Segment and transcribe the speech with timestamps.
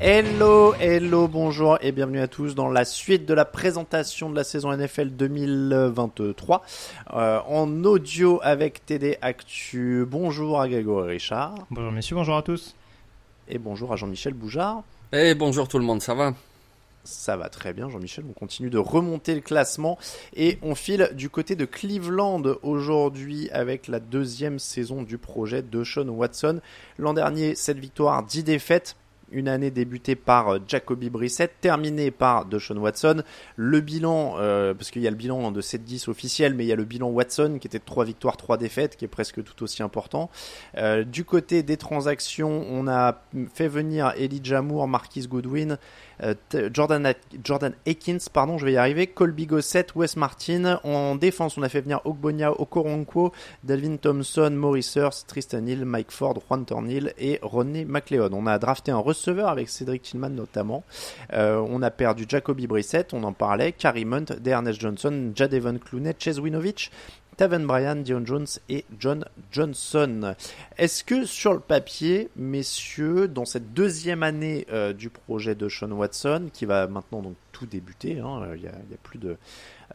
[0.00, 4.44] Hello, hello, bonjour et bienvenue à tous dans la suite de la présentation de la
[4.44, 6.62] saison NFL 2023
[7.14, 10.04] euh, en audio avec TD Actu.
[10.08, 12.74] Bonjour à Grégory Richard Bonjour messieurs, bonjour à tous.
[13.48, 14.82] et bonjour à Jean-Michel Boujard.
[15.12, 16.32] Eh bonjour tout le monde, ça va?
[17.04, 18.24] Ça va très bien, Jean-Michel.
[18.28, 19.98] On continue de remonter le classement
[20.34, 25.84] et on file du côté de Cleveland aujourd'hui avec la deuxième saison du projet de
[25.84, 26.60] Sean Watson.
[26.98, 28.96] L'an dernier, 7 victoires, 10 défaites.
[29.30, 33.22] Une année débutée par euh, Jacoby Brissett, terminée par Deshaun Watson.
[33.56, 36.72] Le bilan, euh, parce qu'il y a le bilan de 7-10 officiel, mais il y
[36.72, 39.62] a le bilan Watson qui était de 3 victoires, 3 défaites, qui est presque tout
[39.62, 40.30] aussi important.
[40.76, 43.22] Euh, du côté des transactions, on a
[43.52, 45.78] fait venir Elijah Moore, Marquis Goodwin,
[46.72, 50.80] Jordan, Jordan Akins, pardon, je vais y arriver, Colby Gossett, Wes Martin.
[50.84, 53.32] En défense, on a fait venir Ogbonia Okoronkwo,
[53.64, 58.32] Dalvin Thompson, Maurice Hurst, Tristan Hill, Mike Ford, Juan Thornhill et Ronnie McLeod.
[58.32, 58.98] On a drafté un
[59.46, 60.84] avec Cedric Tillman notamment.
[61.32, 66.14] Euh, on a perdu Jacoby Brissett, on en parlait, Carrie Munt, Ernest Johnson, Jadevon Clooney,
[66.18, 66.90] Chase Winovich,
[67.36, 70.34] Taven Bryan, Dion Jones et John Johnson.
[70.78, 75.90] Est-ce que sur le papier, messieurs, dans cette deuxième année euh, du projet de Sean
[75.90, 79.36] Watson, qui va maintenant donc tout débuter, hein, il n'y a, plus de,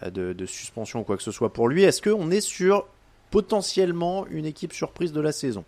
[0.04, 2.88] euh, de, de suspension ou quoi que ce soit pour lui, est-ce qu'on est sur
[3.32, 5.64] potentiellement une équipe surprise de la saison?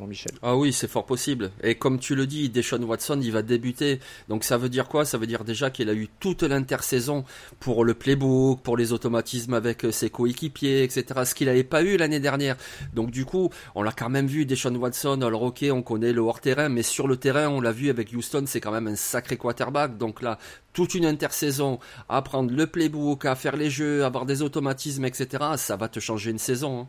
[0.00, 1.50] Jean-Michel Ah oui, c'est fort possible.
[1.62, 4.00] Et comme tu le dis, Deshaun Watson, il va débuter.
[4.28, 5.04] Donc ça veut dire quoi?
[5.04, 7.24] Ça veut dire déjà qu'il a eu toute l'intersaison
[7.60, 11.04] pour le playbook, pour les automatismes avec euh, ses coéquipiers, etc.
[11.24, 12.56] Ce qu'il n'avait pas eu l'année dernière.
[12.94, 15.20] Donc du coup, on l'a quand même vu, Deshaun Watson.
[15.22, 18.44] Alors ok, on connaît le hors-terrain, mais sur le terrain, on l'a vu avec Houston,
[18.46, 19.98] c'est quand même un sacré quarterback.
[19.98, 20.38] Donc là,
[20.72, 21.78] toute une intersaison
[22.08, 25.28] à apprendre le playbook, à faire les jeux, à avoir des automatismes, etc.
[25.56, 26.80] Ça va te changer une saison.
[26.82, 26.88] hein.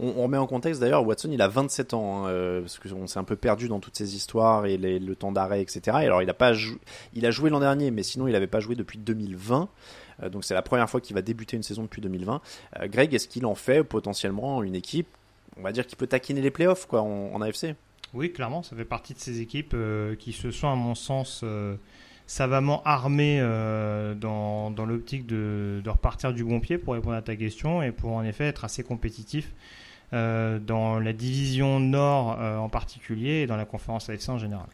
[0.00, 3.18] On, remet en contexte d'ailleurs, Watson il a 27 ans, hein, euh, parce qu'on s'est
[3.18, 5.98] un peu perdu dans toutes ces histoires et le temps d'arrêt, etc.
[6.02, 9.68] Et alors il a, joué l'an dernier, mais sinon il n'avait pas joué depuis 2020.
[10.22, 12.40] Euh, donc c'est la première fois qu'il va débuter une saison depuis 2020.
[12.80, 15.06] Euh, Greg, est-ce qu'il en fait potentiellement une équipe,
[15.56, 17.76] on va dire, qui peut taquiner les playoffs quoi, en, AFC
[18.14, 19.76] Oui, clairement, ça fait partie de ces équipes
[20.18, 21.44] qui se sont, à mon sens,
[22.26, 23.38] savamment armées
[24.20, 28.24] dans, l'optique de repartir du bon pied pour répondre à ta question et pour en
[28.24, 29.52] effet être assez compétitif
[30.12, 34.66] euh, dans la division Nord euh, en particulier et dans la conférence AFC en général.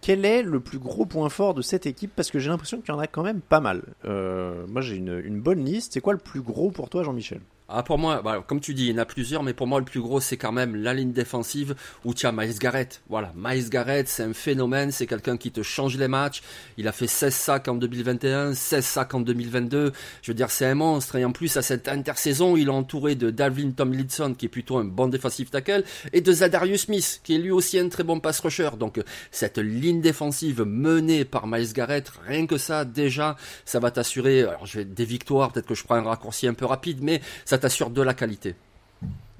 [0.00, 2.12] Quel est le plus gros point fort de cette équipe?
[2.16, 3.82] Parce que j'ai l'impression qu'il y en a quand même pas mal.
[4.06, 5.92] Euh, moi j'ai une, une bonne liste.
[5.92, 7.40] C'est quoi le plus gros pour toi Jean-Michel?
[7.72, 9.78] Ah, pour moi, bah, comme tu dis, il y en a plusieurs, mais pour moi,
[9.78, 13.00] le plus gros, c'est quand même la ligne défensive où tu as Miles Garrett.
[13.08, 16.42] Voilà, Miles Garrett, c'est un phénomène, c'est quelqu'un qui te change les matchs.
[16.78, 19.92] Il a fait 16 sacs en 2021, 16 sacs en 2022.
[20.20, 21.14] Je veux dire, c'est un monstre.
[21.14, 24.78] Et en plus, à cette intersaison, il est entouré de Dalvin Tomlinson, qui est plutôt
[24.78, 28.18] un bon défensif tackle, et de Zadarius Smith, qui est lui aussi un très bon
[28.18, 28.70] pass rusher.
[28.80, 34.42] Donc, cette ligne défensive menée par Miles Garrett, rien que ça, déjà, ça va t'assurer,
[34.42, 37.20] alors je vais des victoires, peut-être que je prends un raccourci un peu rapide, mais
[37.44, 38.54] ça t'assure de la qualité.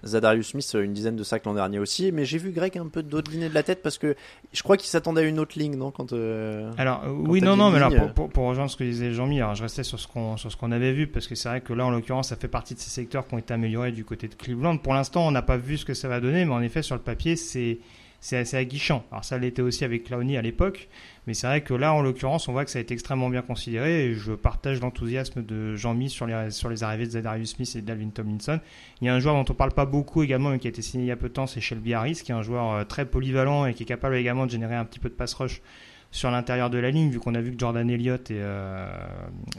[0.05, 2.13] Zadarius Smith, une dizaine de sacs l'an dernier aussi.
[2.13, 4.17] Mais j'ai vu Greg un peu dodeliner de la tête parce que
[4.53, 7.71] je crois qu'il s'attendait à une autre ligne, non quand, euh, Alors oui, non, non,
[7.71, 10.09] mais alors pour, pour, pour rejoindre ce que disait Jean-Mi, alors je restais sur ce
[10.09, 12.37] qu'on sur ce qu'on avait vu parce que c'est vrai que là, en l'occurrence, ça
[12.37, 14.79] fait partie de ces secteurs qui ont été améliorés du côté de Cleveland.
[14.79, 16.95] Pour l'instant, on n'a pas vu ce que ça va donner, mais en effet, sur
[16.95, 17.79] le papier, c'est
[18.21, 19.05] c'est assez aguichant.
[19.11, 20.89] Alors ça l'était aussi avec Clowney à l'époque,
[21.31, 23.43] mais c'est vrai que là, en l'occurrence, on voit que ça a été extrêmement bien
[23.43, 28.09] considéré et je partage l'enthousiasme de Jean-Mi sur les arrivées de Zadarius Smith et Dalvin
[28.09, 28.59] Tomlinson.
[29.01, 30.83] Il y a un joueur dont on parle pas beaucoup également, mais qui a été
[30.83, 32.83] signé il y a peu de temps, c'est Shelby Harris, qui est un joueur euh,
[32.83, 35.63] très polyvalent et qui est capable également de générer un petit peu de pass rush
[36.11, 38.43] sur l'intérieur de la ligne, vu qu'on a vu que Jordan Elliott et,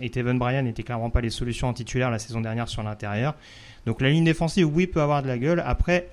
[0.02, 3.36] et Teven Bryan n'étaient clairement pas les solutions en titulaire la saison dernière sur l'intérieur.
[3.86, 5.64] Donc la ligne défensive, oui, peut avoir de la gueule.
[5.66, 6.10] Après,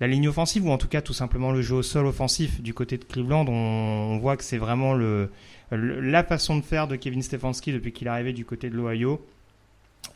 [0.00, 2.74] la ligne offensive, ou en tout cas tout simplement le jeu au sol offensif du
[2.74, 4.94] côté de Cleveland, on, voit que c'est vraiment
[5.70, 9.24] la façon de faire de Kevin Stefanski depuis qu'il est arrivé du côté de l'Ohio.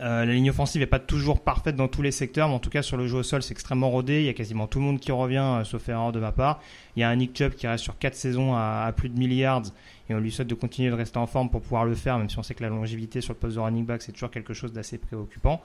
[0.01, 2.71] Euh, la ligne offensive n'est pas toujours parfaite dans tous les secteurs, mais en tout
[2.71, 4.21] cas sur le jeu au sol, c'est extrêmement rodé.
[4.21, 6.61] Il y a quasiment tout le monde qui revient, euh, sauf erreur de ma part.
[6.97, 9.63] Il y a un Nick Chubb qui reste sur 4 saisons à, plus de milliards,
[10.09, 12.31] et on lui souhaite de continuer de rester en forme pour pouvoir le faire, même
[12.31, 14.55] si on sait que la longévité sur le poste de running back, c'est toujours quelque
[14.55, 15.63] chose d'assez préoccupant.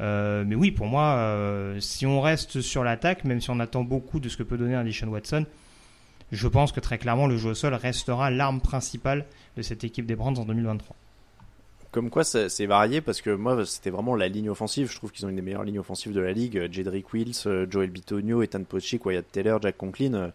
[0.00, 1.34] Euh, mais oui, pour moi,
[1.80, 4.74] si on reste sur l'attaque, même si on attend beaucoup de ce que peut donner
[4.74, 5.44] un Deshaun Watson,
[6.30, 9.26] je pense que très clairement, le jeu au sol restera l'arme principale
[9.56, 10.96] de cette équipe des Brands en 2023
[11.92, 14.90] comme quoi c'est varié parce que moi c'était vraiment la ligne offensive.
[14.90, 16.72] Je trouve qu'ils ont une des meilleures lignes offensives de la ligue.
[16.72, 20.14] Jedrick Wills, euh, Joel Bitonio, Ethan Pochik, Wyatt Taylor, Jack Conklin.
[20.14, 20.30] Euh,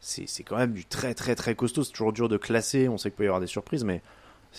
[0.00, 1.84] c'est quand même du très très très costaud.
[1.84, 2.88] C'est toujours dur de classer.
[2.88, 4.02] On sait qu'il peut y avoir des surprises, mais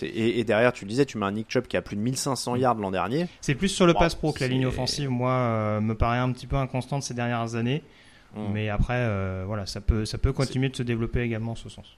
[0.00, 2.54] et, derrière, tu le disais, tu mets un Nick Chubb qui a plus de 1500
[2.54, 3.26] yards l'an dernier.
[3.40, 6.30] C'est plus sur le pass pro que la ligne offensive, moi, euh, me paraît un
[6.30, 7.82] petit peu inconstante ces dernières années.
[8.36, 8.40] Mmh.
[8.52, 11.96] Mais après, voilà, ça peut, ça peut continuer de se développer également en ce sens.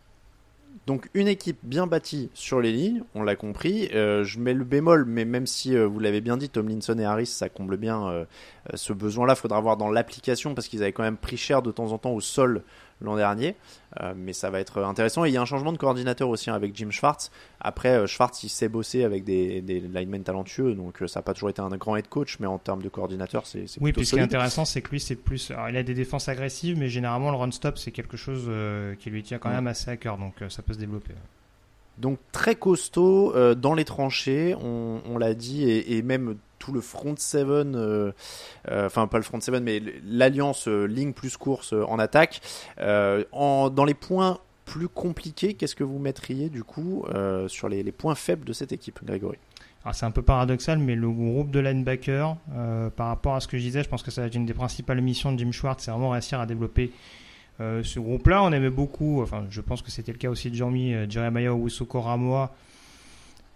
[0.87, 3.89] Donc une équipe bien bâtie sur les lignes, on l'a compris.
[3.95, 7.05] Euh, je mets le bémol, mais même si euh, vous l'avez bien dit, Tomlinson et
[7.05, 8.25] Harris, ça comble bien euh,
[8.75, 9.35] ce besoin-là.
[9.35, 12.13] Faudra voir dans l'application parce qu'ils avaient quand même pris cher de temps en temps
[12.13, 12.63] au sol
[13.01, 13.57] l'an dernier.
[14.01, 15.25] Euh, mais ça va être intéressant.
[15.25, 17.31] Et il y a un changement de coordinateur aussi hein, avec Jim Schwartz.
[17.61, 21.25] Après, euh, Schwartz, il sait bosser avec des, des linemen talentueux, donc euh, ça n'a
[21.25, 24.07] pas toujours été un grand head coach, mais en termes de coordinateur, c'est Oui, puis
[24.07, 25.53] ce qui est intéressant, c'est que lui, c'est plus.
[25.69, 28.51] il a des défenses agressives, mais généralement, le run-stop, c'est quelque chose
[28.99, 31.15] qui lui tient quand même assez à cœur, donc ça peut se développer.
[31.99, 36.81] Donc très costaud dans les tranchées, on, on l'a dit, et, et, même tout le
[36.81, 38.13] front 7, euh,
[38.71, 42.41] euh, enfin pas le front 7, mais l'alliance euh, ligne plus course en attaque.
[43.33, 47.05] En, dans les points plus compliqués, qu'est-ce que vous mettriez du coup
[47.49, 49.39] sur les, points faibles de cette équipe, Grégory?
[49.93, 52.37] C'est un peu paradoxal, mais le groupe de linebacker,
[52.95, 54.55] par rapport à ce que je disais, je pense que ça va être une des
[54.55, 56.93] principales missions de Jim Schwartz, c'est vraiment réussir à développer
[57.59, 58.45] ce groupe-là.
[58.45, 61.85] On aimait beaucoup, enfin je pense que c'était le cas aussi de Jean-Mi, Jeremiah Owusu
[61.93, 62.53] Ramoa,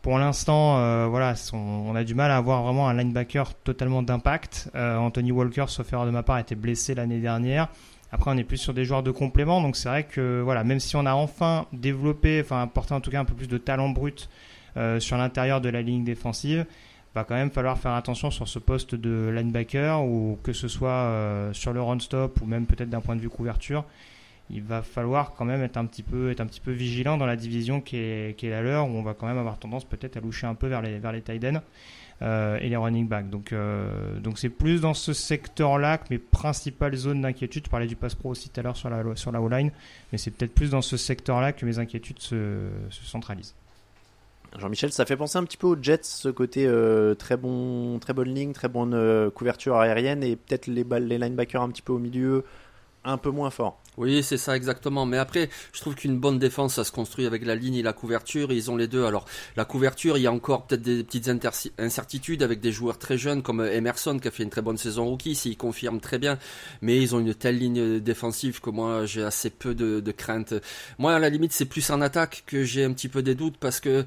[0.04, 4.68] pour l'instant, euh, voilà, on, a du mal à avoir vraiment un linebacker totalement d'impact.
[4.74, 7.68] Euh, Anthony Walker, sauf erreur de ma part, était blessé l'année dernière.
[8.12, 10.78] Après, on est plus sur des joueurs de complément, donc c'est vrai que voilà, même
[10.78, 13.88] si on a enfin développé, enfin apporté en tout cas un peu plus de talent
[13.88, 14.28] brut
[14.76, 16.66] euh, sur l'intérieur de la ligne défensive,
[17.14, 21.48] va quand même falloir faire attention sur ce poste de linebacker ou que ce soit
[21.54, 23.84] sur le run stop ou même peut-être d'un point de vue couverture
[24.50, 27.26] il va falloir quand même être un petit peu, être un petit peu vigilant dans
[27.26, 29.84] la division qui est, qui est la leur, où on va quand même avoir tendance
[29.84, 31.62] peut-être à loucher un peu vers les, vers les tight ends
[32.22, 33.30] euh, et les running backs.
[33.30, 37.64] Donc, euh, donc c'est plus dans ce secteur-là que mes principales zones d'inquiétude.
[37.64, 39.70] Je parlais du pass pro aussi tout à l'heure sur la, sur la O-line,
[40.12, 43.54] mais c'est peut-être plus dans ce secteur-là que mes inquiétudes se, se centralisent.
[44.58, 48.12] Jean-Michel, ça fait penser un petit peu aux Jets, ce côté euh, très bon, très
[48.12, 51.98] bonne ligne, très bonne couverture aérienne et peut-être les, les linebackers un petit peu au
[51.98, 52.44] milieu,
[53.04, 53.80] un peu moins fort.
[53.96, 55.06] Oui, c'est ça exactement.
[55.06, 57.92] Mais après, je trouve qu'une bonne défense, ça se construit avec la ligne et la
[57.92, 58.52] couverture.
[58.52, 59.04] ils ont les deux.
[59.04, 59.24] Alors,
[59.56, 61.30] la couverture, il y a encore peut-être des petites
[61.78, 65.06] incertitudes avec des joueurs très jeunes comme Emerson qui a fait une très bonne saison
[65.06, 66.38] rookie, s'il confirme très bien.
[66.82, 70.54] Mais ils ont une telle ligne défensive que moi, j'ai assez peu de, de crainte.
[70.98, 73.58] Moi, à la limite, c'est plus en attaque que j'ai un petit peu des doutes
[73.58, 74.04] parce que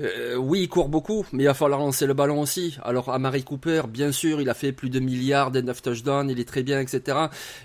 [0.00, 2.76] euh, oui, il court beaucoup, mais il va falloir lancer le ballon aussi.
[2.82, 6.40] Alors, Amari Cooper, bien sûr, il a fait plus de milliards et 9 touchdowns, il
[6.40, 7.18] est très bien, etc.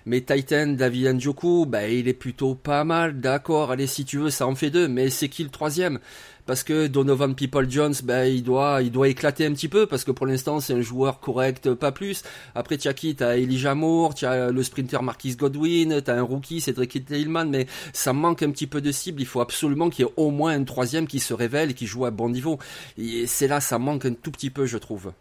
[0.05, 4.29] Mais Titan, David Njoku, bah, il est plutôt pas mal, d'accord, allez, si tu veux,
[4.29, 5.99] ça en fait deux, mais c'est qui le troisième?
[6.45, 10.03] Parce que Donovan People Jones, bah, il doit, il doit éclater un petit peu parce
[10.03, 12.23] que pour l'instant c'est un joueur correct, pas plus.
[12.53, 17.05] Après tu t'as Elijah Moore, tu as le sprinter Marquis Godwin, t'as un rookie Cedric
[17.05, 19.21] Tillman, mais ça manque un petit peu de cible.
[19.21, 21.87] Il faut absolument qu'il y ait au moins un troisième qui se révèle et qui
[21.87, 22.59] joue à bon niveau.
[22.97, 25.13] Et c'est là, ça manque un tout petit peu, je trouve.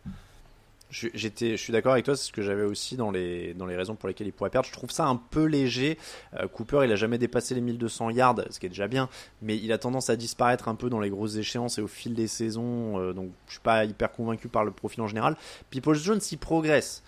[0.92, 4.26] Je suis d'accord avec toi, c'est ce que j'avais aussi dans les, raisons pour lesquelles
[4.26, 4.68] il pourrait perdre.
[4.68, 5.96] Je trouve ça un peu léger.
[6.38, 9.08] Euh, Cooper, il a jamais dépassé les 1200 yards, ce qui est déjà bien,
[9.40, 12.12] mais il a tendance à disparaître un peu dans les grosses échéances et au fil
[12.12, 13.00] des saisons.
[13.00, 15.34] Euh, donc, je suis pas hyper convaincu par le profil en général.
[15.70, 17.02] People Jones, il progresse.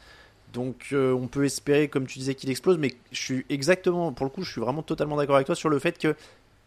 [0.55, 4.25] Donc, euh, on peut espérer, comme tu disais, qu'il explose, mais je suis exactement, pour
[4.25, 6.17] le coup, je suis vraiment totalement d'accord avec toi sur le fait que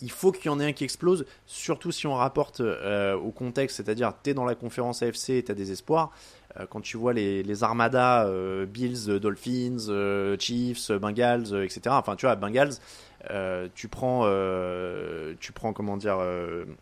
[0.02, 3.78] il faut qu'il y en ait un qui explose, surtout si on rapporte au contexte,
[3.78, 6.12] c'est-à-dire tu es dans la conférence AFC et tu as des espoirs.
[6.60, 11.82] Euh, quand tu vois les, les armadas euh, Bills, Dolphins, euh, Chiefs, Bengals, etc.
[11.90, 12.76] Enfin, tu vois, Bengals,
[13.76, 14.24] tu prends,
[15.40, 16.20] tu prends comment dire,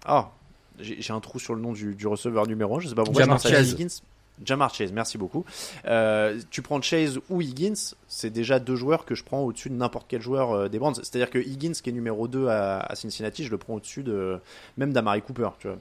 [0.06, 0.32] ah,
[0.80, 3.26] j'ai un trou sur le nom du, du receveur numéro 1, je sais pas pourquoi.
[3.26, 3.64] Marquez.
[4.44, 5.46] Jamar Chase, merci beaucoup.
[5.86, 9.76] Euh, tu prends Chase ou Higgins, c'est déjà deux joueurs que je prends au-dessus de
[9.76, 10.94] n'importe quel joueur euh, des Brands.
[10.96, 14.40] C'est-à-dire que Higgins, qui est numéro 2 à, Cincinnati, je le prends au-dessus de
[14.78, 15.78] même d'Amari Cooper, tu vois.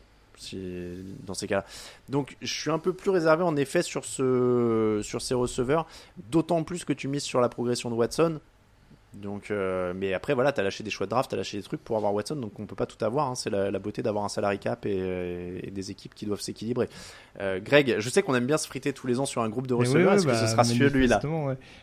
[1.27, 1.65] Dans ces cas-là.
[2.09, 5.87] Donc je suis un peu plus réservé en effet sur, sur ces receveurs,
[6.31, 8.41] d'autant plus que tu mises sur la progression de Watson.
[9.17, 11.57] Donc, euh, mais après, voilà, tu as lâché des choix de draft, tu as lâché
[11.57, 13.29] des trucs pour avoir Watson, donc on peut pas tout avoir.
[13.29, 13.35] Hein.
[13.35, 16.89] C'est la, beauté d'avoir un salary cap et, des équipes qui doivent s'équilibrer.
[17.41, 19.67] Euh, Greg, je sais qu'on aime bien se friter tous les ans sur un groupe
[19.67, 20.15] de receveurs.
[20.15, 21.21] Est-ce que ce bah, sera celui-là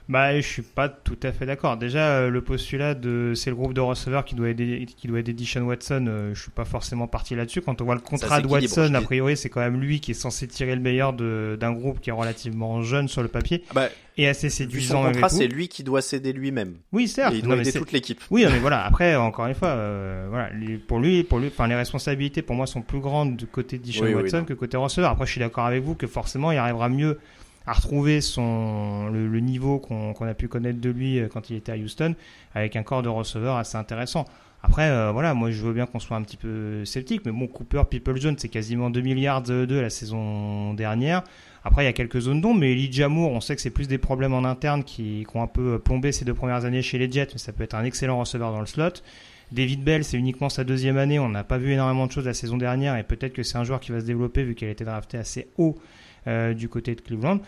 [0.09, 1.77] Bah, je suis pas tout à fait d'accord.
[1.77, 5.19] Déjà, euh, le postulat de c'est le groupe de receveurs qui doit aider, qui doit
[5.19, 7.61] aider Dishon Watson, je suis pas forcément parti là-dessus.
[7.61, 10.15] Quand on voit le contrat de Watson, a priori, c'est quand même lui qui est
[10.15, 13.63] censé tirer le meilleur d'un groupe qui est relativement jeune sur le papier.
[13.69, 15.03] Ah bah, et assez séduisant.
[15.03, 16.75] Son contrat, c'est lui qui doit céder lui-même.
[16.91, 17.34] Oui, certes.
[17.36, 18.22] il doit aider toute l'équipe.
[18.30, 18.84] Oui, mais voilà.
[18.86, 20.50] Après, encore une fois, euh, voilà,
[20.88, 24.13] pour lui, pour lui, enfin, les responsabilités pour moi sont plus grandes du côté de
[24.13, 25.12] Watson que côté receveur.
[25.12, 27.20] Après, je suis d'accord avec vous que forcément, il arrivera mieux
[27.65, 31.72] à retrouver son le, niveau qu'on a pu connaître de lui euh, quand il était
[31.72, 32.15] à Houston
[32.56, 34.25] avec un corps de receveur assez intéressant.
[34.63, 37.48] Après, euh, voilà, moi je veux bien qu'on soit un petit peu sceptique, mais bon,
[37.48, 41.24] Cooper, People Jones, c'est quasiment 2 milliards de, la saison dernière.
[41.63, 43.88] Après, il y a quelques zones d'ombre, mais Elijah Moore, on sait que c'est plus
[43.88, 47.12] des problèmes en interne qui, ont un peu plombé ces deux premières années chez les
[47.12, 49.01] Jets, mais ça peut être un excellent receveur dans le slot.
[49.51, 51.20] David Bell, c'est uniquement sa deuxième année.
[51.20, 53.63] On n'a pas vu énormément de choses la saison dernière et peut-être que c'est un
[53.63, 55.82] joueur qui va se développer vu qu'elle a été draftée assez haut euh,
[56.28, 57.40] du côté de Cleveland.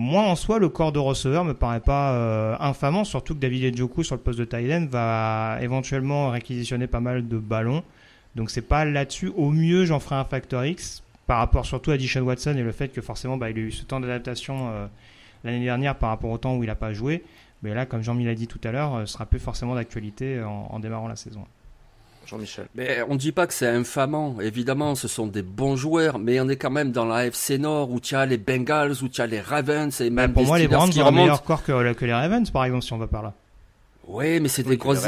[0.00, 3.74] Moi, en soi, le corps de receveur me paraît pas euh, infamant, surtout que David
[3.74, 7.82] Njoku sur le poste de tight va éventuellement réquisitionner pas mal de ballons.
[8.36, 9.32] Donc c'est pas là-dessus.
[9.36, 12.70] Au mieux, j'en ferai un factor X par rapport surtout à Dishon Watson et le
[12.70, 14.86] fait que forcément bah, il a eu ce temps d'adaptation euh,
[15.42, 17.24] l'année dernière par rapport au temps où il n'a pas joué.
[17.64, 20.40] Mais là, comme Jean-Mi l'a dit tout à l'heure, ce euh, sera plus forcément d'actualité
[20.44, 21.44] en, démarrant la saison.
[22.28, 22.66] Jean-Michel.
[22.74, 24.36] Mais on ne dit pas que c'est infamant.
[24.40, 27.90] Évidemment, ce sont des bons joueurs, mais on est quand même dans la FC Nord
[27.90, 30.58] où tu as les Bengals, où tu as les Ravens et bah, même pour moi,
[30.58, 33.06] les Browns ont un meilleur corps que, que les Ravens, par exemple, si on va
[33.06, 33.34] par là.
[34.08, 35.06] Oui, mais c'est des grosses.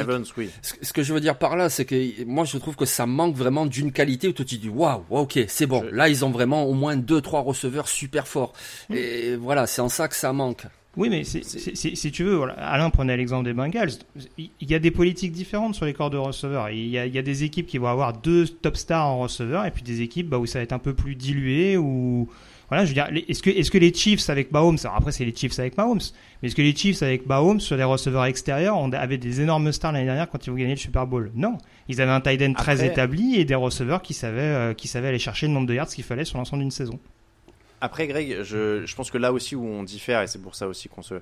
[0.82, 3.34] Ce que je veux dire par là, c'est que moi je trouve que ça manque
[3.34, 5.82] vraiment d'une qualité où tu te dis waouh, ok, c'est bon.
[5.90, 8.52] Là, ils ont vraiment au moins deux, trois receveurs super forts.
[8.90, 8.94] Hmm.
[8.94, 10.66] Et voilà, c'est en ça que ça manque.
[10.96, 13.92] Oui, mais si tu veux, voilà, Alain prenait l'exemple des Bengals.
[14.36, 16.70] Il y a des politiques différentes sur les corps de receveurs.
[16.70, 19.20] Il y, a, il y a des équipes qui vont avoir deux top stars en
[19.20, 22.28] receveur et puis des équipes bah, où ça va être un peu plus dilué ou
[22.70, 25.24] voilà, je veux dire, est-ce que, est-ce que les Chiefs avec Mahomes, alors après c'est
[25.24, 25.98] les Chiefs avec Mahomes,
[26.40, 29.72] mais est-ce que les Chiefs avec Mahomes sur des receveurs extérieurs on avait des énormes
[29.72, 31.32] stars l'année dernière quand ils ont gagné le Super Bowl?
[31.34, 34.86] Non, ils avaient un tight end très établi et des receveurs qui savaient, euh, qui
[34.86, 37.00] savaient aller chercher le nombre de yards qu'il fallait sur l'ensemble d'une saison.
[37.80, 40.68] Après, Greg, je, je, pense que là aussi où on diffère, et c'est pour ça
[40.68, 41.14] aussi qu'on se,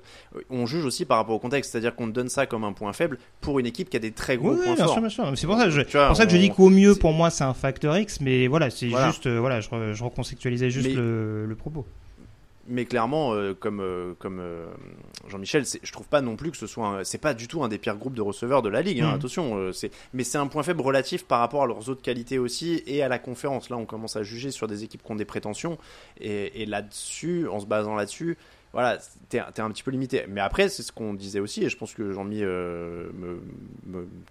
[0.49, 3.17] on juge aussi par rapport au contexte, c'est-à-dire qu'on donne ça comme un point faible
[3.41, 4.93] pour une équipe qui a des très gros points bien forts.
[4.93, 5.31] Sûr, bien sûr.
[5.35, 7.53] C'est pour ça, je, pour ça que je dis qu'au mieux pour moi c'est un
[7.53, 11.85] facteur X, mais voilà, c'est juste, euh, voilà, je, je reconceptualisais juste le, le propos
[12.69, 14.67] mais clairement, euh, comme, euh, comme euh,
[15.27, 17.03] Jean-Michel, je trouve pas non plus que ce soit.
[17.03, 19.01] C'est pas du tout un des pires groupes de receveurs de la ligue.
[19.01, 19.15] Hein, mm.
[19.15, 22.83] Attention, c'est mais c'est un point faible relatif par rapport à leurs autres qualités aussi
[22.85, 23.69] et à la conférence.
[23.69, 25.77] Là, on commence à juger sur des équipes qui ont des prétentions
[26.21, 28.37] et, là-dessus, en se basant là-dessus,
[28.71, 28.99] voilà,
[29.29, 30.25] t'es es un petit peu limité.
[30.27, 32.43] Mais après, c'est ce qu'on disait aussi, et je pense que Jean-Mi,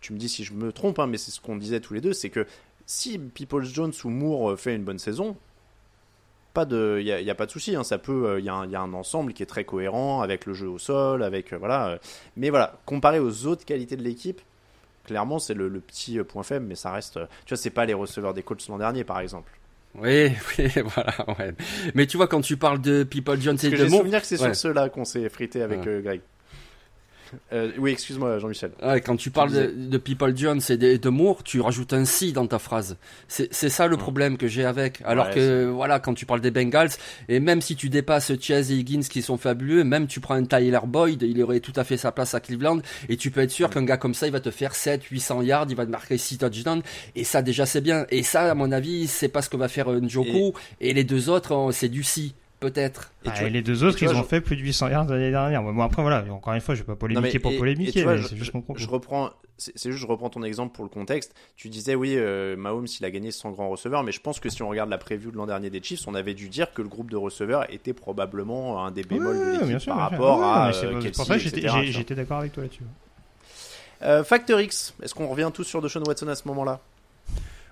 [0.00, 2.00] tu me dis si je me trompe, hein, mais c'est ce qu'on disait tous les
[2.00, 2.46] deux, c'est que
[2.86, 5.36] si Peoples Jones ou Moore fait une bonne saison,
[6.58, 7.76] pas de, il y, a, pas de souci.
[7.76, 10.44] Hein, ça peut, il euh, y, y, a un ensemble qui est très cohérent avec
[10.44, 11.90] le jeu au sol, avec euh, voilà.
[11.90, 11.98] Euh,
[12.36, 14.40] mais voilà, comparé aux autres qualités de l'équipe,
[15.04, 17.20] clairement c'est le, petit point faible, mais ça reste.
[17.44, 19.52] tu vois, c'est pas les receveurs des Colts l'an dernier, par exemple.
[19.94, 21.14] Oui, oui, voilà.
[21.38, 21.54] Ouais.
[21.94, 24.36] Mais tu vois, quand tu parles de People Jones et de J'ai souvenir que c'est
[24.36, 26.22] sur ceux-là qu'on s'est frité avec Greg.
[27.52, 28.72] Euh, oui, excuse-moi, Jean-Michel.
[29.04, 32.58] quand tu parles de, People Jones et de, Moore, tu rajoutes un si dans ta
[32.58, 32.96] phrase.
[33.28, 35.00] C'est ça le problème que j'ai avec.
[35.04, 36.90] Alors que, voilà, quand tu parles des Bengals,
[37.28, 40.44] et même si tu dépasses Chase et Higgins qui sont fabuleux, même tu prends un
[40.44, 43.50] Tyler Boyd, il aurait tout à fait sa place à Cleveland, et tu peux être
[43.50, 45.90] sûr qu'un gars comme ça, il va te faire 7, 800 yards, il va te
[45.90, 46.82] marquer 6 touchdowns,
[47.14, 48.06] et ça déjà c'est bien.
[48.10, 51.04] Et ça, à mon avis, c'est pas ce que va faire Njoku, et, et les
[51.04, 53.12] deux autres, c'est du si peut-être.
[53.24, 55.62] Et, ah, les deux autres, ils ont fait plus de 800 yards l'année dernière.
[55.62, 58.54] Bon, après, voilà, encore une fois, je vais pas polémiquer pour polémiquer, mais c'est juste
[58.54, 58.78] mon propos.
[58.78, 61.34] Je reprends, c'est juste, je reprends ton exemple pour le contexte.
[61.56, 64.48] Tu disais, oui, euh, Mahomes, il a gagné sans grand receveur, mais je pense que
[64.48, 66.82] si on regarde la preview de l'an dernier des Chiefs, on avait dû dire que
[66.82, 70.68] le groupe de receveurs était probablement un des bémols de l'équipe par rapport à.
[70.68, 72.84] Euh, c'est pour ça que j'étais d'accord avec toi là-dessus.
[74.02, 76.80] Euh, Factor X, est-ce qu'on revient tous sur Deshaun Watson à ce moment-là?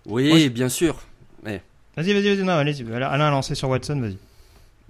[0.06, 0.96] Oui, bien sûr.
[1.44, 1.62] Mais...
[1.96, 2.92] Vas-y, vas-y, vas-y, non, allez-y.
[2.92, 4.18] Alain a lancé sur Watson, vas-y.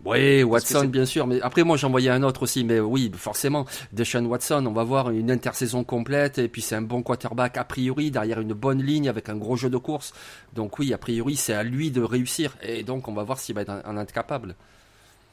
[0.06, 1.26] Oui, Watson, bien sûr.
[1.26, 2.62] Mais après, moi, j'en voyais un autre aussi.
[2.62, 6.38] Mais oui, forcément, Deshaun Watson, on va voir une intersaison complète.
[6.38, 9.56] Et puis, c'est un bon quarterback, a priori, derrière une bonne ligne, avec un gros
[9.56, 10.12] jeu de course.
[10.54, 12.56] Donc, oui, a priori, c'est à lui de réussir.
[12.62, 14.54] Et donc, on va voir s'il va être un, incapable.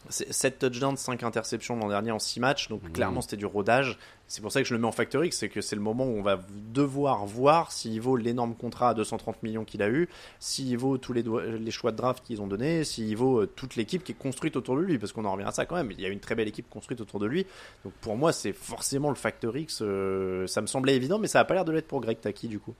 [0.10, 2.92] 7 touchdowns, 5 interceptions l'an dernier en 6 matchs, donc Mmh.
[2.92, 3.98] clairement c'était du rodage.
[4.28, 6.06] C'est pour ça que je le mets en Factor X, c'est que c'est le moment
[6.06, 6.40] où on va
[6.72, 11.14] devoir voir s'il vaut l'énorme contrat à 230 millions qu'il a eu, s'il vaut tous
[11.14, 14.56] les, choix de draft qu'ils ont donnés, s'il vaut euh, toute l'équipe qui est construite
[14.56, 15.92] autour de lui, parce qu'on en revient à ça quand même.
[15.92, 17.46] Il y a une très belle équipe construite autour de lui,
[17.84, 19.82] donc pour moi c'est forcément le Factor X.
[19.82, 22.48] euh, ça me semblait évident, mais ça a pas l'air de l'être pour Greg Taki
[22.48, 22.76] du coup.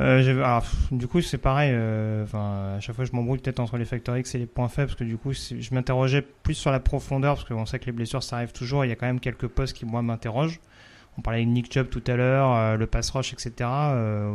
[0.00, 1.72] Euh, alors, du coup, c'est pareil.
[1.74, 4.68] euh, Enfin, à chaque fois, je m'embrouille peut-être entre les facteurs X et les points
[4.68, 7.86] faibles, parce que du coup, je m'interrogeais plus sur la profondeur, parce qu'on sait que
[7.86, 8.84] les blessures, ça arrive toujours.
[8.84, 10.60] Il y a quand même quelques postes qui, moi, m'interrogent.
[11.18, 13.52] On parlait de Nick Chubb tout à l'heure, euh, le pass rush, etc.
[13.60, 14.30] Euh,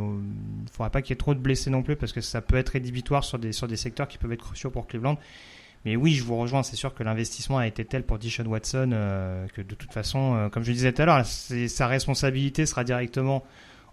[0.58, 2.40] Il ne faudra pas qu'il y ait trop de blessés non plus, parce que ça
[2.42, 5.18] peut être rédhibitoire sur des, sur des secteurs qui peuvent être cruciaux pour Cleveland.
[5.84, 8.90] Mais oui, je vous rejoins, c'est sûr que l'investissement a été tel pour Dishon Watson
[8.92, 12.84] euh, que de toute façon, euh, comme je disais tout à l'heure, sa responsabilité sera
[12.84, 13.44] directement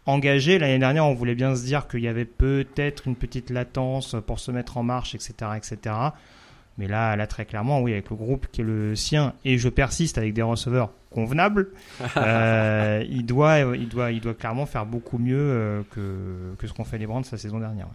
[0.05, 0.59] engagée.
[0.59, 4.39] L'année dernière, on voulait bien se dire qu'il y avait peut-être une petite latence pour
[4.39, 5.51] se mettre en marche, etc.
[5.55, 5.95] etc.
[6.77, 9.69] Mais là, là, très clairement, oui, avec le groupe qui est le sien, et je
[9.69, 11.69] persiste avec des receveurs convenables,
[12.17, 16.73] euh, il, doit, il, doit, il doit clairement faire beaucoup mieux euh, que, que ce
[16.73, 17.85] qu'ont fait les Brands la saison dernière.
[17.85, 17.93] ouais.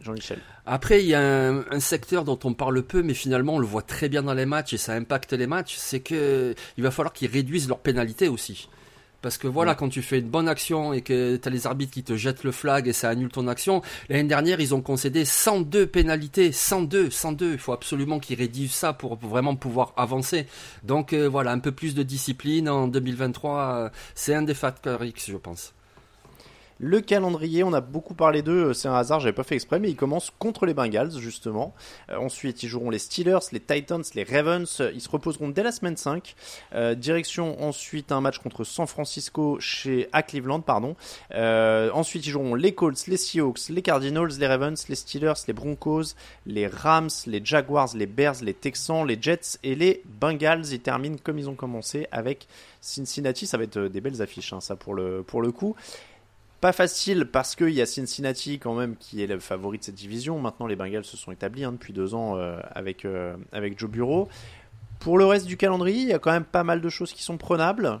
[0.00, 0.38] Jean-Michel.
[0.64, 3.66] Après, il y a un, un secteur dont on parle peu, mais finalement on le
[3.66, 6.92] voit très bien dans les matchs et ça impacte les matchs, c'est que il va
[6.92, 8.68] falloir qu'ils réduisent leurs pénalités aussi.
[9.20, 11.92] Parce que voilà, quand tu fais une bonne action et que tu as les arbitres
[11.92, 15.24] qui te jettent le flag et ça annule ton action, l'année dernière ils ont concédé
[15.24, 17.52] 102 pénalités, 102, 102.
[17.52, 20.46] Il faut absolument qu'ils réduisent ça pour, pour vraiment pouvoir avancer.
[20.84, 25.04] Donc euh, voilà, un peu plus de discipline en 2023, euh, c'est un des facteurs
[25.04, 25.74] X, je pense.
[26.80, 29.90] Le calendrier, on a beaucoup parlé d'eux, c'est un hasard, j'avais pas fait exprès, mais
[29.90, 31.74] ils commencent contre les Bengals, justement.
[32.10, 35.72] Euh, ensuite, ils joueront les Steelers, les Titans, les Ravens, ils se reposeront dès la
[35.72, 36.36] semaine 5.
[36.74, 40.94] Euh, direction ensuite un match contre San Francisco chez, à Cleveland, pardon.
[41.34, 45.54] Euh, ensuite, ils joueront les Colts, les Seahawks, les Cardinals, les Ravens, les Steelers, les
[45.54, 46.14] Broncos,
[46.46, 50.66] les Rams, les Jaguars, les Bears, les Texans, les Jets et les Bengals.
[50.70, 52.46] Ils terminent comme ils ont commencé avec
[52.80, 53.46] Cincinnati.
[53.48, 55.74] Ça va être euh, des belles affiches, hein, ça pour le, pour le coup.
[56.60, 59.94] Pas facile parce qu'il y a Cincinnati quand même qui est le favori de cette
[59.94, 60.40] division.
[60.40, 63.88] Maintenant, les Bengals se sont établis hein, depuis deux ans euh, avec, euh, avec Joe
[63.88, 64.28] Bureau.
[64.98, 67.22] Pour le reste du calendrier, il y a quand même pas mal de choses qui
[67.22, 68.00] sont prenables.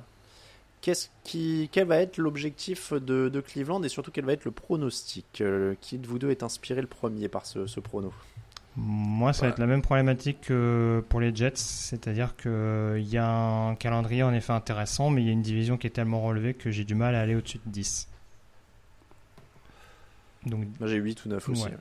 [0.80, 5.40] Qu'est-ce qui, quel va être l'objectif de, Cleveland et surtout quel va être le pronostic
[5.40, 8.12] Euh, Qui de vous deux est inspiré le premier par ce, ce prono?
[8.74, 13.28] Moi, ça va être la même problématique que pour les Jets, c'est-à-dire qu'il y a
[13.28, 16.54] un calendrier en effet intéressant, mais il y a une division qui est tellement relevée
[16.54, 18.08] que j'ai du mal à aller au-dessus de 10.
[20.46, 21.64] Donc, Moi j'ai 8 ou 9 aussi.
[21.64, 21.72] Ouais.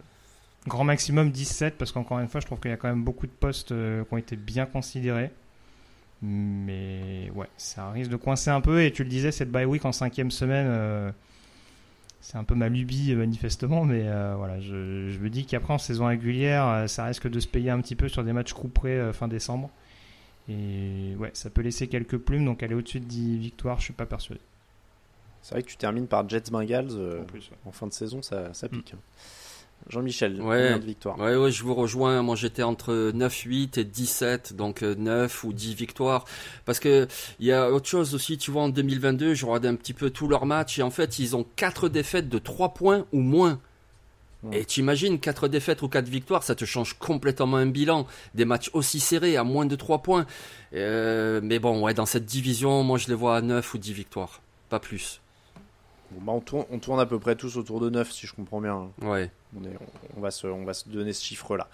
[0.67, 3.27] grand maximum 17, parce qu'encore une fois, je trouve qu'il y a quand même beaucoup
[3.27, 5.31] de postes euh, qui ont été bien considérés.
[6.21, 8.83] Mais ouais, ça risque de coincer un peu.
[8.83, 11.11] Et tu le disais, cette bye week en cinquième semaine, euh,
[12.21, 13.85] c'est un peu ma lubie euh, manifestement.
[13.85, 17.47] Mais euh, voilà, je, je me dis qu'après en saison régulière, ça risque de se
[17.47, 19.69] payer un petit peu sur des matchs couperés fin décembre.
[20.49, 22.45] Et ouais, ça peut laisser quelques plumes.
[22.45, 24.41] Donc aller au-dessus de 10 victoires, je suis pas persuadé.
[25.47, 27.57] C'est vrai que tu termines par Jets Bengals euh, En plus, ouais.
[27.65, 28.93] en fin de saison, ça, ça pique.
[28.93, 28.99] hein.
[29.89, 30.63] Jean-Michel, Ouais.
[30.63, 32.21] combien de victoires Ouais, ouais, je vous rejoins.
[32.21, 36.25] Moi, j'étais entre 9, 8 et 17, donc euh, 9 ou 10 victoires.
[36.65, 37.07] Parce que
[37.39, 40.09] il y a autre chose aussi, tu vois, en 2022, je regardais un petit peu
[40.09, 43.61] tous leurs matchs et en fait, ils ont 4 défaites de 3 points ou moins.
[44.43, 44.59] Ouais.
[44.59, 48.05] Et t'imagines, 4 défaites ou 4 victoires, ça te change complètement un bilan.
[48.35, 50.25] Des matchs aussi serrés, à moins de 3 points.
[50.73, 53.93] Euh, mais bon, ouais, dans cette division, moi, je les vois à 9 ou 10
[53.93, 54.41] victoires.
[54.69, 55.21] Pas plus.
[56.11, 58.33] Bon, bah, on, tourne, on tourne à peu près tous autour de 9 si je
[58.33, 58.91] comprends bien.
[59.01, 59.31] Ouais.
[60.17, 61.69] On, va, se, donner ce chiffre-là.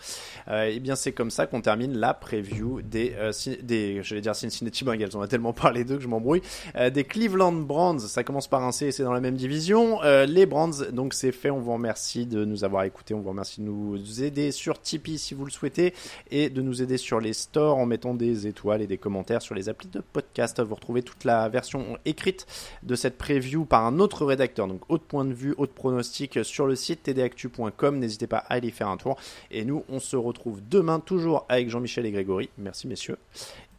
[0.48, 3.32] Euh, et bien, c'est comme ça qu'on termine la preview des, euh,
[3.64, 5.10] des j'allais dire Cincinnati Bengals.
[5.16, 6.44] On a tellement parlé d'eux que je m'embrouille.
[6.76, 8.00] Euh, des Cleveland Browns.
[8.00, 10.04] Ça commence par un C et c'est dans la même division.
[10.04, 11.50] Euh, les Browns, donc c'est fait.
[11.50, 13.16] On vous remercie de nous avoir écoutés.
[13.16, 15.96] On vous remercie de nous aider sur Tipeee si vous le souhaitez
[16.30, 19.56] et de nous aider sur les stores en mettant des étoiles et des commentaires sur
[19.56, 20.62] les applis de podcast.
[20.62, 22.46] Vous retrouvez toute la version écrite
[22.84, 24.68] de cette preview par un autre rédacteur.
[24.68, 27.63] Donc, autre point de vue, autre pronostic sur le site tdactu.com.
[28.00, 29.18] N'hésitez pas à aller faire un tour.
[29.52, 32.50] Et nous, on se retrouve demain, toujours avec Jean-Michel et Grégory.
[32.58, 33.18] Merci, messieurs.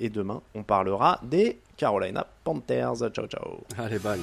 [0.00, 3.10] Et demain, on parlera des Carolina Panthers.
[3.12, 3.60] Ciao, ciao.
[3.78, 4.20] Allez, bye.